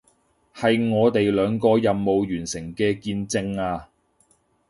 [0.55, 3.89] 係我哋兩個任務完成嘅見證啊